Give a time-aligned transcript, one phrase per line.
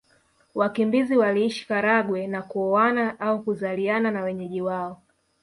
[0.55, 5.01] Wakimbizi waliishi Karagwe na kuoana au kuzaliana na wenyeji wao